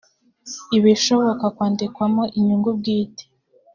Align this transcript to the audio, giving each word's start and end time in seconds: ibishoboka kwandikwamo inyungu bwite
ibishoboka 0.77 1.45
kwandikwamo 1.55 2.23
inyungu 2.37 2.69
bwite 2.77 3.23